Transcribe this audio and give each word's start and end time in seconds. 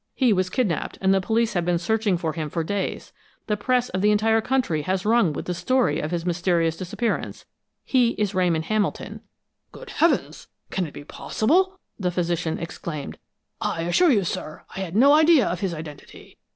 He 0.15 0.33
was 0.33 0.49
kidnaped, 0.49 0.97
and 0.99 1.13
the 1.13 1.21
police 1.21 1.53
have 1.53 1.63
been 1.63 1.77
searching 1.77 2.17
for 2.17 2.33
him 2.33 2.49
for 2.49 2.63
days. 2.63 3.13
The 3.45 3.55
press 3.55 3.89
of 3.89 4.01
the 4.01 4.09
entire 4.09 4.41
country 4.41 4.81
has 4.81 5.05
rung 5.05 5.31
with 5.31 5.45
the 5.45 5.53
story 5.53 5.99
of 5.99 6.09
his 6.09 6.25
mysterious 6.25 6.75
disappearance. 6.75 7.45
He 7.85 8.13
is 8.17 8.33
Ramon 8.33 8.63
Hamilton." 8.63 9.21
"Good 9.71 9.91
heavens! 9.91 10.47
Can 10.71 10.87
it 10.87 10.93
be 10.95 11.03
possible!" 11.03 11.77
the 11.99 12.09
physician 12.09 12.57
exclaimed. 12.57 13.19
"I 13.61 13.83
assure 13.83 14.09
you, 14.09 14.23
sir, 14.23 14.63
I 14.75 14.79
had 14.79 14.95
no 14.95 15.13
idea 15.13 15.47
of 15.47 15.59
his 15.59 15.71
identity. 15.71 16.39